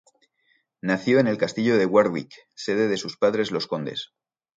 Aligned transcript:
Nació 0.81 1.19
en 1.19 1.27
el 1.27 1.37
castillo 1.37 1.77
de 1.77 1.85
Warwick, 1.85 2.33
sede 2.55 2.87
de 2.87 2.97
sus 2.97 3.17
padres 3.17 3.51
los 3.51 3.67
condes. 3.67 4.13